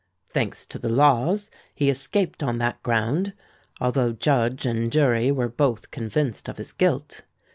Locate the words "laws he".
0.89-1.87